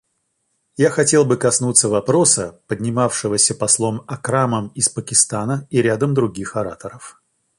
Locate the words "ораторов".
6.55-7.21